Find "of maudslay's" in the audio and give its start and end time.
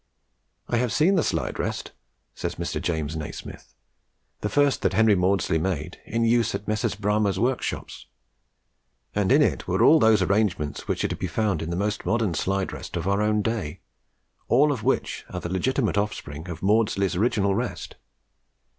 16.49-17.15